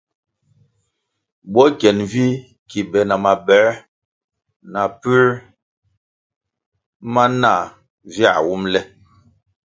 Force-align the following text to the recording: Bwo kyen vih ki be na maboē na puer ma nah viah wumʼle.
Bwo 1.51 1.63
kyen 1.79 1.99
vih 2.11 2.35
ki 2.69 2.79
be 2.89 2.99
na 3.09 3.15
maboē 3.23 3.67
na 4.71 4.81
puer 4.99 5.27
ma 7.13 7.23
nah 7.41 7.63
viah 8.13 8.39
wumʼle. 8.47 8.81